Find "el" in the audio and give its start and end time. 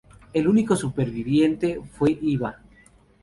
0.33-0.47